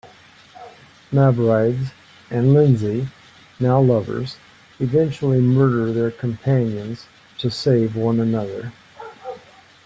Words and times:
Mavrides 1.11 1.91
and 2.31 2.55
Lindsay, 2.55 3.09
now 3.59 3.79
lovers, 3.79 4.37
eventually 4.79 5.39
murder 5.39 5.93
their 5.93 6.09
companions 6.09 7.05
to 7.37 7.51
save 7.51 7.95
one 7.95 8.19
another. 8.19 8.73